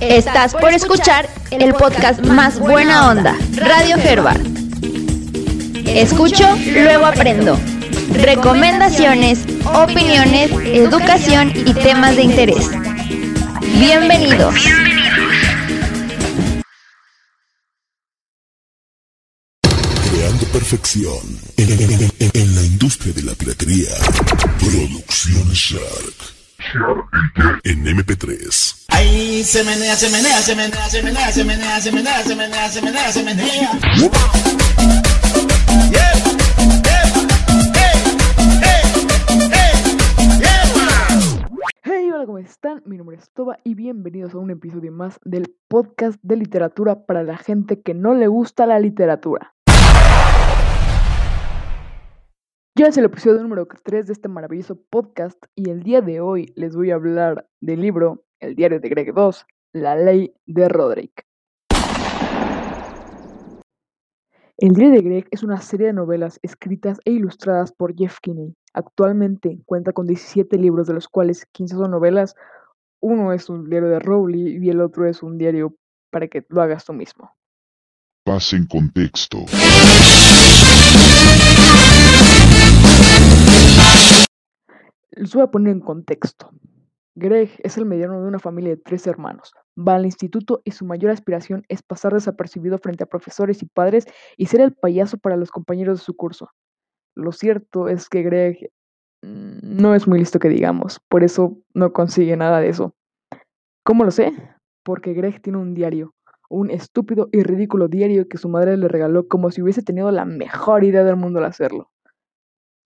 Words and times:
Estás 0.00 0.52
por 0.52 0.72
escuchar 0.72 1.28
el 1.50 1.74
podcast 1.74 2.24
más 2.24 2.60
buena 2.60 3.10
onda, 3.10 3.36
Radio 3.54 3.96
Herbal. 3.96 4.40
Escucho, 5.86 6.46
luego 6.72 7.04
aprendo. 7.04 7.58
Recomendaciones, 8.12 9.40
opiniones, 9.64 10.52
educación 10.66 11.52
y 11.52 11.74
temas 11.74 12.14
de 12.14 12.22
interés. 12.22 12.70
Bienvenidos. 13.80 14.54
Creando 20.10 20.44
perfección 20.52 21.18
en 21.56 22.54
la 22.54 22.62
industria 22.62 23.12
de 23.14 23.22
la 23.24 23.34
piratería. 23.34 23.90
Producción 24.60 25.52
Shark. 25.52 26.37
En 27.64 27.84
MP3. 27.86 28.84
Ahí 28.88 29.42
se 29.42 29.64
menea, 29.64 29.96
se 29.96 30.10
menea, 30.10 30.38
se 30.42 30.54
menea, 30.54 30.90
se 30.90 31.02
menea, 31.02 31.32
se 31.32 31.44
menea, 31.44 31.80
se 31.80 31.90
menea, 31.92 32.22
se 32.22 32.36
menea, 32.36 32.68
se 32.68 32.82
menea, 32.82 33.12
se 33.12 33.24
menea. 33.24 33.70
Hey, 41.84 42.10
hola, 42.12 42.26
¿cómo 42.26 42.38
están? 42.38 42.82
Mi 42.84 42.98
nombre 42.98 43.16
es 43.16 43.30
Toba 43.30 43.58
y 43.64 43.74
bienvenidos 43.74 44.34
a 44.34 44.38
un 44.38 44.50
episodio 44.50 44.92
más 44.92 45.18
del 45.24 45.54
podcast 45.68 46.18
de 46.22 46.36
literatura 46.36 47.06
para 47.06 47.22
la 47.22 47.38
gente 47.38 47.80
que 47.80 47.94
no 47.94 48.12
le 48.12 48.26
gusta 48.26 48.66
la 48.66 48.78
literatura. 48.78 49.54
Ya 52.78 52.86
es 52.86 52.96
el 52.96 53.06
episodio 53.06 53.42
número 53.42 53.66
3 53.66 54.06
de 54.06 54.12
este 54.12 54.28
maravilloso 54.28 54.78
podcast 54.88 55.36
y 55.56 55.68
el 55.68 55.82
día 55.82 56.00
de 56.00 56.20
hoy 56.20 56.52
les 56.54 56.76
voy 56.76 56.92
a 56.92 56.94
hablar 56.94 57.48
del 57.60 57.80
libro 57.80 58.24
El 58.38 58.54
diario 58.54 58.78
de 58.78 58.88
Greg 58.88 59.12
2, 59.12 59.46
La 59.72 59.96
ley 59.96 60.32
de 60.46 60.68
Roderick. 60.68 61.26
El 64.58 64.74
diario 64.74 64.92
de 64.92 65.02
Greg 65.02 65.26
es 65.32 65.42
una 65.42 65.60
serie 65.60 65.88
de 65.88 65.92
novelas 65.92 66.38
escritas 66.42 67.00
e 67.04 67.10
ilustradas 67.10 67.72
por 67.72 67.96
Jeff 67.96 68.18
Kinney. 68.22 68.54
Actualmente 68.72 69.58
cuenta 69.66 69.92
con 69.92 70.06
17 70.06 70.56
libros, 70.56 70.86
de 70.86 70.94
los 70.94 71.08
cuales 71.08 71.46
15 71.50 71.74
son 71.74 71.90
novelas, 71.90 72.36
uno 73.00 73.32
es 73.32 73.48
un 73.48 73.68
diario 73.68 73.88
de 73.88 73.98
Rowley 73.98 74.56
y 74.64 74.70
el 74.70 74.82
otro 74.82 75.08
es 75.08 75.24
un 75.24 75.36
diario 75.36 75.74
para 76.12 76.28
que 76.28 76.46
lo 76.48 76.62
hagas 76.62 76.84
tú 76.84 76.92
mismo. 76.92 77.34
Paz 78.24 78.52
en 78.52 78.66
contexto. 78.66 79.38
Les 85.28 85.34
voy 85.34 85.44
a 85.44 85.50
poner 85.50 85.74
en 85.74 85.80
contexto. 85.80 86.50
Greg 87.14 87.50
es 87.62 87.76
el 87.76 87.84
mediano 87.84 88.22
de 88.22 88.28
una 88.28 88.38
familia 88.38 88.70
de 88.70 88.78
tres 88.78 89.06
hermanos. 89.06 89.52
Va 89.78 89.96
al 89.96 90.06
instituto 90.06 90.62
y 90.64 90.70
su 90.70 90.86
mayor 90.86 91.10
aspiración 91.10 91.66
es 91.68 91.82
pasar 91.82 92.14
desapercibido 92.14 92.78
frente 92.78 93.04
a 93.04 93.08
profesores 93.08 93.62
y 93.62 93.66
padres 93.66 94.06
y 94.38 94.46
ser 94.46 94.62
el 94.62 94.72
payaso 94.72 95.18
para 95.18 95.36
los 95.36 95.50
compañeros 95.50 95.98
de 95.98 96.04
su 96.06 96.16
curso. 96.16 96.48
Lo 97.14 97.32
cierto 97.32 97.88
es 97.88 98.08
que 98.08 98.22
Greg 98.22 98.70
mm, 99.20 99.58
no 99.82 99.94
es 99.94 100.08
muy 100.08 100.18
listo 100.18 100.38
que 100.38 100.48
digamos, 100.48 100.98
por 101.10 101.22
eso 101.22 101.58
no 101.74 101.92
consigue 101.92 102.34
nada 102.34 102.60
de 102.60 102.70
eso. 102.70 102.94
¿Cómo 103.84 104.06
lo 104.06 104.10
sé? 104.10 104.32
Porque 104.82 105.12
Greg 105.12 105.42
tiene 105.42 105.58
un 105.58 105.74
diario, 105.74 106.14
un 106.48 106.70
estúpido 106.70 107.28
y 107.32 107.42
ridículo 107.42 107.88
diario 107.88 108.28
que 108.28 108.38
su 108.38 108.48
madre 108.48 108.78
le 108.78 108.88
regaló 108.88 109.28
como 109.28 109.50
si 109.50 109.60
hubiese 109.60 109.82
tenido 109.82 110.10
la 110.10 110.24
mejor 110.24 110.84
idea 110.84 111.04
del 111.04 111.16
mundo 111.16 111.38
al 111.40 111.44
hacerlo. 111.44 111.90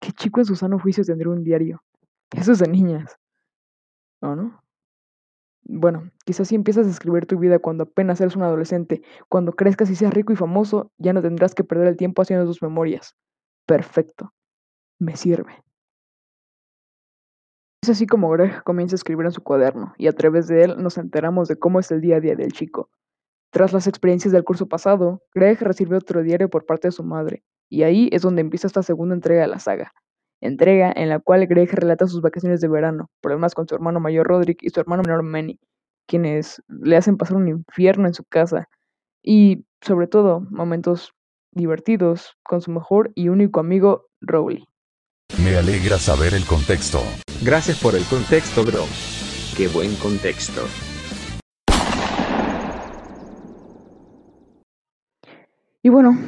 ¿Qué 0.00 0.10
chico 0.10 0.40
en 0.40 0.46
su 0.46 0.56
sano 0.56 0.80
juicio 0.80 1.04
tendría 1.04 1.30
un 1.30 1.44
diario? 1.44 1.80
Eso 2.32 2.52
es 2.52 2.58
de 2.58 2.68
niñas. 2.68 3.18
¿O 4.20 4.34
no? 4.34 4.62
Bueno, 5.64 6.10
quizás 6.24 6.48
si 6.48 6.54
empiezas 6.54 6.86
a 6.86 6.90
escribir 6.90 7.26
tu 7.26 7.38
vida 7.38 7.58
cuando 7.58 7.84
apenas 7.84 8.20
eres 8.20 8.34
un 8.36 8.42
adolescente, 8.42 9.02
cuando 9.28 9.52
crezcas 9.52 9.90
y 9.90 9.96
seas 9.96 10.12
rico 10.12 10.32
y 10.32 10.36
famoso, 10.36 10.90
ya 10.98 11.12
no 11.12 11.22
tendrás 11.22 11.54
que 11.54 11.64
perder 11.64 11.88
el 11.88 11.96
tiempo 11.96 12.22
haciendo 12.22 12.46
tus 12.46 12.62
memorias. 12.62 13.14
Perfecto. 13.66 14.32
Me 14.98 15.16
sirve. 15.16 15.62
Es 17.82 17.90
así 17.90 18.06
como 18.06 18.30
Greg 18.30 18.62
comienza 18.62 18.94
a 18.94 18.96
escribir 18.96 19.26
en 19.26 19.32
su 19.32 19.42
cuaderno, 19.42 19.92
y 19.98 20.06
a 20.06 20.12
través 20.12 20.46
de 20.46 20.62
él 20.64 20.76
nos 20.78 20.98
enteramos 20.98 21.48
de 21.48 21.56
cómo 21.56 21.80
es 21.80 21.90
el 21.90 22.00
día 22.00 22.16
a 22.16 22.20
día 22.20 22.36
del 22.36 22.52
chico. 22.52 22.90
Tras 23.50 23.72
las 23.72 23.86
experiencias 23.86 24.32
del 24.32 24.44
curso 24.44 24.68
pasado, 24.68 25.22
Greg 25.34 25.60
recibe 25.60 25.96
otro 25.96 26.22
diario 26.22 26.48
por 26.48 26.64
parte 26.64 26.88
de 26.88 26.92
su 26.92 27.02
madre, 27.02 27.42
y 27.68 27.82
ahí 27.82 28.08
es 28.12 28.22
donde 28.22 28.40
empieza 28.40 28.68
esta 28.68 28.82
segunda 28.82 29.14
entrega 29.14 29.42
de 29.42 29.48
la 29.48 29.58
saga. 29.58 29.92
Entrega 30.42 30.92
en 30.96 31.08
la 31.08 31.20
cual 31.20 31.46
Greg 31.46 31.72
relata 31.72 32.08
sus 32.08 32.20
vacaciones 32.20 32.60
de 32.60 32.66
verano, 32.66 33.08
problemas 33.20 33.54
con 33.54 33.68
su 33.68 33.76
hermano 33.76 34.00
mayor 34.00 34.26
Roderick 34.26 34.60
y 34.64 34.70
su 34.70 34.80
hermano 34.80 35.04
menor 35.04 35.22
Manny, 35.22 35.60
quienes 36.08 36.60
le 36.66 36.96
hacen 36.96 37.16
pasar 37.16 37.36
un 37.36 37.46
infierno 37.46 38.08
en 38.08 38.14
su 38.14 38.24
casa, 38.24 38.68
y 39.22 39.64
sobre 39.80 40.08
todo 40.08 40.40
momentos 40.50 41.12
divertidos 41.52 42.36
con 42.42 42.60
su 42.60 42.72
mejor 42.72 43.12
y 43.14 43.28
único 43.28 43.60
amigo 43.60 44.08
Rowley. 44.20 44.66
Me 45.44 45.56
alegra 45.56 45.96
saber 45.96 46.34
el 46.34 46.44
contexto. 46.44 46.98
Gracias 47.44 47.80
por 47.80 47.94
el 47.94 48.02
contexto, 48.06 48.64
bro. 48.64 48.82
Qué 49.56 49.68
buen 49.68 49.94
contexto. 49.94 50.62
Y 55.84 55.88
bueno, 55.88 56.18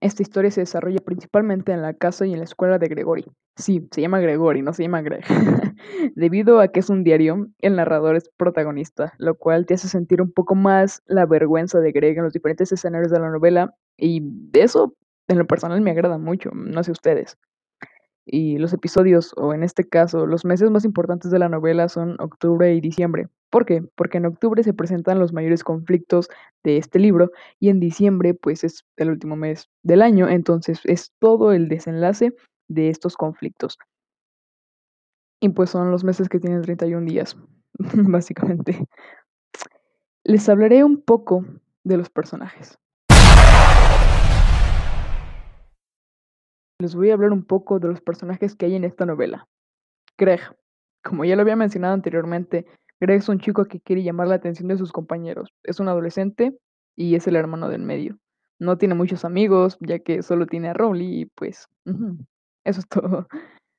esta 0.00 0.22
historia 0.22 0.50
se 0.50 0.62
desarrolla 0.62 1.00
principalmente 1.00 1.72
en 1.72 1.82
la 1.82 1.94
casa 1.94 2.26
y 2.26 2.32
en 2.32 2.38
la 2.38 2.44
escuela 2.44 2.78
de 2.78 2.88
Gregory. 2.88 3.26
Sí, 3.56 3.86
se 3.90 4.00
llama 4.00 4.20
Gregory, 4.20 4.62
no 4.62 4.72
se 4.72 4.84
llama 4.84 5.02
Greg. 5.02 5.24
Debido 6.14 6.60
a 6.60 6.68
que 6.68 6.80
es 6.80 6.88
un 6.88 7.04
diario, 7.04 7.48
el 7.58 7.76
narrador 7.76 8.16
es 8.16 8.30
protagonista, 8.36 9.12
lo 9.18 9.34
cual 9.34 9.66
te 9.66 9.74
hace 9.74 9.88
sentir 9.88 10.22
un 10.22 10.32
poco 10.32 10.54
más 10.54 11.02
la 11.06 11.26
vergüenza 11.26 11.80
de 11.80 11.92
Greg 11.92 12.16
en 12.16 12.24
los 12.24 12.32
diferentes 12.32 12.72
escenarios 12.72 13.12
de 13.12 13.20
la 13.20 13.30
novela. 13.30 13.74
Y 13.98 14.22
eso, 14.54 14.94
en 15.28 15.38
lo 15.38 15.46
personal, 15.46 15.80
me 15.82 15.90
agrada 15.90 16.16
mucho, 16.16 16.50
no 16.54 16.82
sé 16.82 16.92
ustedes. 16.92 17.36
Y 18.24 18.58
los 18.58 18.72
episodios, 18.72 19.34
o 19.36 19.52
en 19.52 19.62
este 19.62 19.86
caso, 19.86 20.26
los 20.26 20.44
meses 20.44 20.70
más 20.70 20.84
importantes 20.84 21.30
de 21.30 21.38
la 21.38 21.48
novela 21.48 21.88
son 21.88 22.16
octubre 22.20 22.72
y 22.74 22.80
diciembre. 22.80 23.28
¿Por 23.50 23.66
qué? 23.66 23.82
Porque 23.96 24.18
en 24.18 24.26
octubre 24.26 24.62
se 24.62 24.72
presentan 24.72 25.18
los 25.18 25.32
mayores 25.32 25.64
conflictos 25.64 26.28
de 26.62 26.76
este 26.76 27.00
libro 27.00 27.32
y 27.58 27.68
en 27.68 27.80
diciembre 27.80 28.32
pues 28.32 28.62
es 28.62 28.84
el 28.96 29.10
último 29.10 29.34
mes 29.34 29.68
del 29.82 30.02
año, 30.02 30.28
entonces 30.28 30.80
es 30.84 31.12
todo 31.18 31.52
el 31.52 31.68
desenlace 31.68 32.34
de 32.68 32.88
estos 32.88 33.16
conflictos. 33.16 33.76
Y 35.40 35.48
pues 35.48 35.70
son 35.70 35.90
los 35.90 36.04
meses 36.04 36.28
que 36.28 36.38
tienen 36.38 36.62
31 36.62 37.06
días, 37.06 37.36
básicamente. 37.74 38.86
Les 40.22 40.48
hablaré 40.48 40.84
un 40.84 41.02
poco 41.02 41.44
de 41.82 41.96
los 41.96 42.08
personajes. 42.08 42.78
Les 46.78 46.94
voy 46.94 47.10
a 47.10 47.14
hablar 47.14 47.32
un 47.32 47.44
poco 47.44 47.80
de 47.80 47.88
los 47.88 48.00
personajes 48.00 48.54
que 48.54 48.66
hay 48.66 48.76
en 48.76 48.84
esta 48.84 49.06
novela. 49.06 49.48
Greg, 50.16 50.40
como 51.02 51.24
ya 51.24 51.36
lo 51.36 51.42
había 51.42 51.56
mencionado 51.56 51.94
anteriormente, 51.94 52.66
Greg 53.00 53.18
es 53.18 53.28
un 53.28 53.40
chico 53.40 53.64
que 53.64 53.80
quiere 53.80 54.02
llamar 54.02 54.28
la 54.28 54.34
atención 54.34 54.68
de 54.68 54.76
sus 54.76 54.92
compañeros. 54.92 55.52
Es 55.64 55.80
un 55.80 55.88
adolescente 55.88 56.56
y 56.96 57.14
es 57.14 57.26
el 57.26 57.36
hermano 57.36 57.68
del 57.68 57.82
medio. 57.82 58.18
No 58.58 58.76
tiene 58.76 58.94
muchos 58.94 59.24
amigos, 59.24 59.78
ya 59.80 60.00
que 60.00 60.22
solo 60.22 60.46
tiene 60.46 60.68
a 60.68 60.74
Rowley 60.74 61.22
y 61.22 61.26
pues 61.26 61.66
eso 62.64 62.80
es 62.80 62.88
todo. 62.88 63.26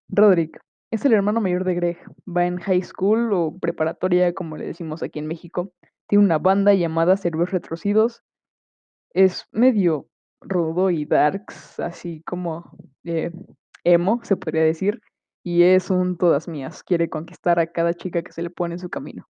Roderick 0.10 0.60
es 0.92 1.06
el 1.06 1.14
hermano 1.14 1.40
mayor 1.40 1.64
de 1.64 1.76
Greg. 1.76 1.98
Va 2.28 2.48
en 2.48 2.58
high 2.58 2.82
school 2.82 3.32
o 3.32 3.58
preparatoria, 3.60 4.34
como 4.34 4.58
le 4.58 4.66
decimos 4.66 5.04
aquí 5.04 5.20
en 5.20 5.28
México. 5.28 5.72
Tiene 6.08 6.26
una 6.26 6.40
banda 6.40 6.74
llamada 6.74 7.16
Cerebros 7.16 7.52
Retrocidos. 7.52 8.24
Es 9.14 9.46
medio 9.52 10.08
rudo 10.42 10.90
y 10.90 11.06
darks, 11.06 11.80
así 11.80 12.24
como 12.26 12.72
eh, 13.04 13.32
emo, 13.84 14.20
se 14.24 14.36
podría 14.36 14.64
decir 14.64 15.00
y 15.44 15.64
es 15.64 15.90
un 15.90 16.18
todas 16.18 16.48
mías. 16.48 16.84
Quiere 16.84 17.10
conquistar 17.10 17.60
a 17.60 17.68
cada 17.68 17.94
chica 17.94 18.22
que 18.22 18.32
se 18.32 18.42
le 18.42 18.50
pone 18.50 18.76
en 18.76 18.80
su 18.80 18.90
camino. 18.90 19.28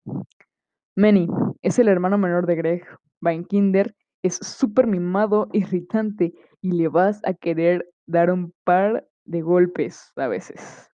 Manny 0.96 1.28
es 1.62 1.80
el 1.80 1.88
hermano 1.88 2.18
menor 2.18 2.46
de 2.46 2.56
Greg. 2.56 2.86
Va 3.26 3.34
en 3.34 3.46
kinder, 3.46 3.96
es 4.24 4.36
súper 4.36 4.88
mimado, 4.88 5.48
irritante 5.54 6.34
y 6.62 6.72
le 6.72 6.88
vas 6.88 7.22
a 7.24 7.34
querer 7.34 7.88
dar 8.08 8.32
un 8.32 8.54
par 8.64 9.08
de 9.26 9.42
golpes 9.42 10.12
a 10.16 10.28
veces. 10.28 10.90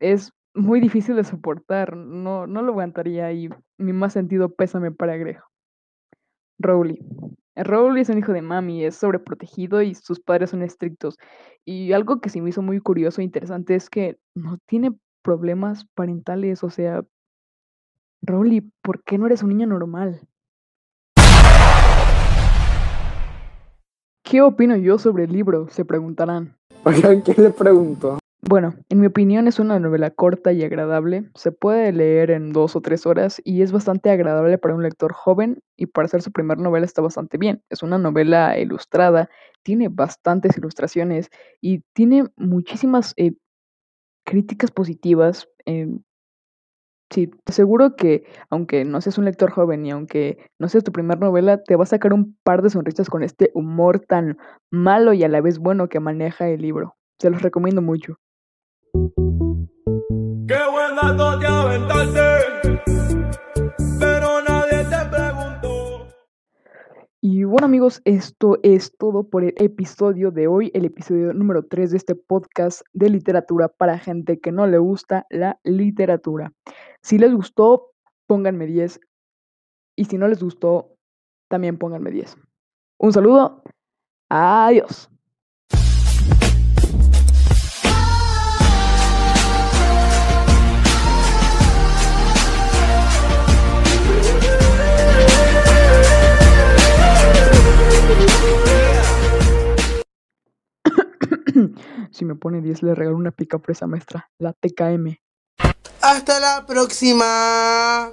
Es 0.00 0.32
muy 0.54 0.80
difícil 0.80 1.16
de 1.16 1.24
soportar, 1.24 1.96
no, 1.96 2.46
no 2.46 2.62
lo 2.62 2.72
aguantaría 2.72 3.32
y 3.32 3.48
mi 3.78 3.92
más 3.92 4.14
sentido 4.14 4.54
pésame 4.54 4.90
para 4.90 5.16
Greg. 5.16 5.40
Rowley. 6.58 6.98
Rowley 7.62 8.02
es 8.02 8.08
un 8.08 8.18
hijo 8.18 8.32
de 8.32 8.42
mami, 8.42 8.84
es 8.84 8.96
sobreprotegido 8.96 9.82
y 9.82 9.94
sus 9.94 10.20
padres 10.20 10.50
son 10.50 10.62
estrictos. 10.62 11.18
Y 11.64 11.92
algo 11.92 12.20
que 12.20 12.30
se 12.30 12.40
me 12.40 12.50
hizo 12.50 12.62
muy 12.62 12.80
curioso 12.80 13.20
e 13.20 13.24
interesante 13.24 13.74
es 13.74 13.90
que 13.90 14.18
no 14.34 14.58
tiene 14.66 14.92
problemas 15.22 15.86
parentales, 15.94 16.64
o 16.64 16.70
sea, 16.70 17.04
Rowley, 18.22 18.62
¿por 18.82 19.02
qué 19.02 19.18
no 19.18 19.26
eres 19.26 19.42
un 19.42 19.50
niño 19.50 19.66
normal? 19.66 20.20
¿Qué 24.22 24.42
opino 24.42 24.76
yo 24.76 24.98
sobre 24.98 25.24
el 25.24 25.32
libro? 25.32 25.68
Se 25.68 25.84
preguntarán. 25.84 26.56
Oigan, 26.84 27.20
¿quién 27.20 27.42
le 27.42 27.50
preguntó? 27.50 28.18
Bueno, 28.42 28.74
en 28.88 29.00
mi 29.00 29.06
opinión 29.06 29.46
es 29.48 29.58
una 29.58 29.78
novela 29.78 30.10
corta 30.10 30.52
y 30.52 30.62
agradable. 30.64 31.30
Se 31.34 31.52
puede 31.52 31.92
leer 31.92 32.30
en 32.30 32.52
dos 32.52 32.74
o 32.74 32.80
tres 32.80 33.04
horas 33.04 33.40
y 33.44 33.60
es 33.62 33.70
bastante 33.70 34.10
agradable 34.10 34.56
para 34.56 34.74
un 34.74 34.82
lector 34.82 35.12
joven 35.12 35.62
y 35.76 35.86
para 35.86 36.08
ser 36.08 36.22
su 36.22 36.32
primera 36.32 36.60
novela 36.60 36.86
está 36.86 37.02
bastante 37.02 37.36
bien. 37.36 37.62
Es 37.68 37.82
una 37.82 37.98
novela 37.98 38.58
ilustrada, 38.58 39.28
tiene 39.62 39.88
bastantes 39.88 40.56
ilustraciones 40.56 41.28
y 41.60 41.80
tiene 41.92 42.24
muchísimas 42.36 43.12
eh, 43.18 43.32
críticas 44.24 44.70
positivas. 44.70 45.48
eh, 45.66 45.88
sí, 47.10 47.26
te 47.26 47.52
aseguro 47.52 47.96
que 47.96 48.24
aunque 48.50 48.84
no 48.84 49.00
seas 49.00 49.18
un 49.18 49.24
lector 49.26 49.50
joven 49.50 49.84
y 49.84 49.90
aunque 49.90 50.38
no 50.58 50.68
sea 50.68 50.80
tu 50.80 50.92
primera 50.92 51.20
novela, 51.20 51.62
te 51.62 51.76
va 51.76 51.84
a 51.84 51.86
sacar 51.86 52.12
un 52.12 52.36
par 52.42 52.62
de 52.62 52.70
sonrisas 52.70 53.10
con 53.10 53.22
este 53.22 53.50
humor 53.54 54.00
tan 54.00 54.38
malo 54.70 55.12
y 55.12 55.24
a 55.24 55.28
la 55.28 55.40
vez 55.40 55.58
bueno 55.58 55.88
que 55.88 56.00
maneja 56.00 56.48
el 56.48 56.62
libro. 56.62 56.96
Se 57.18 57.30
los 57.30 57.42
recomiendo 57.42 57.82
mucho. 57.82 58.16
Qué 58.92 60.58
buen 60.70 60.96
dato 60.96 61.38
te 61.38 61.46
aventaste, 61.46 62.82
pero 63.98 64.42
nadie 64.42 64.84
te 64.84 65.10
preguntó. 65.10 66.08
Y 67.20 67.44
bueno 67.44 67.66
amigos, 67.66 68.02
esto 68.04 68.58
es 68.62 68.96
todo 68.96 69.28
por 69.28 69.44
el 69.44 69.54
episodio 69.56 70.30
de 70.30 70.48
hoy, 70.48 70.70
el 70.74 70.84
episodio 70.86 71.32
número 71.32 71.66
3 71.66 71.92
de 71.92 71.96
este 71.96 72.14
podcast 72.14 72.82
de 72.92 73.10
literatura 73.10 73.68
para 73.68 73.98
gente 73.98 74.40
que 74.40 74.50
no 74.50 74.66
le 74.66 74.78
gusta 74.78 75.26
la 75.30 75.60
literatura. 75.62 76.52
Si 77.02 77.18
les 77.18 77.32
gustó, 77.32 77.92
pónganme 78.26 78.66
10. 78.66 79.00
Y 79.96 80.06
si 80.06 80.18
no 80.18 80.26
les 80.28 80.42
gustó, 80.42 80.96
también 81.48 81.78
pónganme 81.78 82.10
10. 82.10 82.36
Un 82.98 83.12
saludo. 83.12 83.62
Adiós. 84.28 85.10
Si 102.20 102.26
me 102.26 102.34
pone 102.34 102.60
10 102.60 102.82
le 102.82 102.94
regalo 102.94 103.16
una 103.16 103.30
pica 103.30 103.58
fresa 103.58 103.86
maestra, 103.86 104.28
la 104.38 104.52
TKM. 104.52 105.16
Hasta 106.02 106.38
la 106.38 106.66
próxima. 106.66 108.10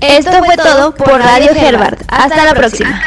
Esto 0.00 0.44
fue 0.44 0.56
todo 0.56 0.92
por 0.96 1.20
Radio 1.20 1.52
Herbert. 1.52 2.02
Hasta 2.08 2.44
la 2.44 2.54
próxima. 2.54 3.00